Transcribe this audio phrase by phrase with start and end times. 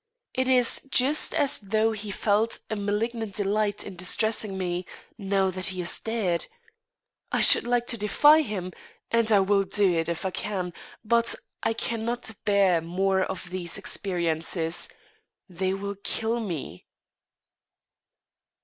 [0.33, 4.83] It is just as though he felt a malignant delight in distressing me,
[5.15, 6.47] now that he is dead.
[7.31, 8.71] I should like to defy him,
[9.11, 10.73] and I will do it if I can,
[11.05, 14.89] but I cannot bear more of these experiences
[15.47, 16.87] they will kill me."